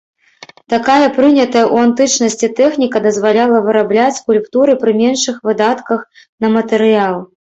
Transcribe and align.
Такая 0.73 1.09
прынятая 1.17 1.61
ў 1.63 1.75
антычнасці 1.87 2.47
тэхніка 2.61 2.97
дазваляла 3.07 3.57
вырабляць 3.67 4.09
скульптуры 4.21 4.75
пры 4.81 4.91
меншых 5.05 5.35
выдатках 5.51 5.99
на 6.45 6.55
матэрыял. 6.57 7.21